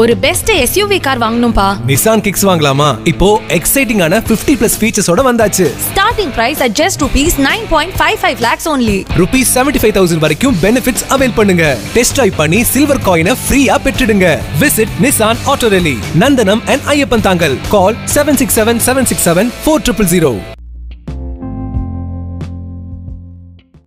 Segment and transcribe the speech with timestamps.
[0.00, 1.66] ஒரு best SUV car வாங்கணும்பா.
[1.88, 2.86] Nissan Kicks வாங்கலாமா?
[3.10, 5.66] இப்போ எக்ஸைட்டிங்கான 50 பிளஸ் ஃபீச்சர்ஸோட வந்தாச்சு.
[5.88, 10.22] Starting price at just rupees nine point five five lakhs only rupees seventy five thousand
[10.24, 11.68] வரைக்கும் பெனிஃபிட்ஸ் அவைல் பண்ணுங்க.
[11.96, 14.32] டெஸ்ட் டிரைவ் பண்ணி சில்வர் காயினை ஃப்ரீயா பெற்றுடுங்க.
[14.64, 16.90] Visit Nissan auto really Nandanam and
[17.28, 17.56] Iyyappanthangal.
[17.76, 20.32] Call seven six seven seven six seven four triple zero